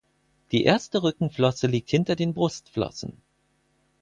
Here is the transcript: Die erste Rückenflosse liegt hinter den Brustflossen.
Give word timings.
Die 0.51 0.63
erste 0.65 1.03
Rückenflosse 1.03 1.67
liegt 1.67 1.91
hinter 1.91 2.15
den 2.15 2.33
Brustflossen. 2.33 3.21